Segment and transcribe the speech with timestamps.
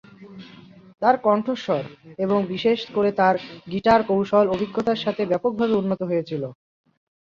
[1.01, 1.83] তার কণ্ঠস্বর,
[2.19, 3.35] এবং বিশেষ করে তার
[3.71, 6.43] গিটার কৌশল, অভিজ্ঞতার সাথে ব্যাপকভাবে উন্নত হয়েছিল।